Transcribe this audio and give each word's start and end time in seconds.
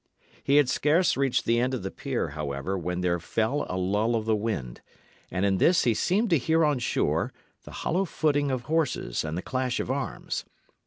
He 0.43 0.55
had 0.55 0.67
scarce 0.67 1.15
reached 1.15 1.45
the 1.45 1.59
end 1.59 1.75
of 1.75 1.83
the 1.83 1.91
pier, 1.91 2.29
however, 2.29 2.75
when 2.75 3.01
there 3.01 3.19
fell 3.19 3.67
a 3.69 3.77
lull 3.77 4.15
of 4.15 4.25
the 4.25 4.35
wind; 4.35 4.81
and 5.29 5.45
in 5.45 5.59
this 5.59 5.83
he 5.83 5.93
seemed 5.93 6.31
to 6.31 6.39
hear 6.39 6.65
on 6.65 6.79
shore 6.79 7.31
the 7.65 7.71
hollow 7.85 8.05
footing 8.05 8.49
of 8.49 8.63
horses 8.63 9.23
and 9.23 9.37
the 9.37 9.43
clash 9.43 9.79
of 9.79 9.91
arms. 9.91 10.43